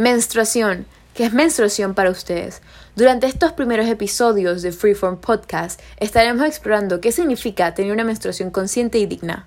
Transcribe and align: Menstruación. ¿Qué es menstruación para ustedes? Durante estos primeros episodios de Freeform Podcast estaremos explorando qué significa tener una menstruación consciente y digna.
Menstruación. 0.00 0.86
¿Qué 1.12 1.26
es 1.26 1.34
menstruación 1.34 1.92
para 1.92 2.08
ustedes? 2.08 2.62
Durante 2.96 3.26
estos 3.26 3.52
primeros 3.52 3.86
episodios 3.86 4.62
de 4.62 4.72
Freeform 4.72 5.20
Podcast 5.20 5.78
estaremos 5.98 6.46
explorando 6.46 7.02
qué 7.02 7.12
significa 7.12 7.74
tener 7.74 7.92
una 7.92 8.04
menstruación 8.04 8.50
consciente 8.50 8.96
y 8.96 9.04
digna. 9.04 9.46